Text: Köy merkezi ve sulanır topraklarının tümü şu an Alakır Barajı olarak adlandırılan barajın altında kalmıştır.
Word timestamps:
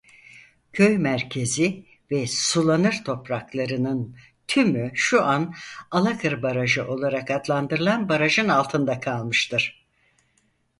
Köy 0.73 0.97
merkezi 0.97 1.85
ve 2.11 2.27
sulanır 2.27 2.95
topraklarının 3.05 4.15
tümü 4.47 4.91
şu 4.95 5.23
an 5.25 5.53
Alakır 5.91 6.43
Barajı 6.43 6.87
olarak 6.87 7.31
adlandırılan 7.31 8.09
barajın 8.09 8.49
altında 8.49 8.99
kalmıştır. 8.99 9.85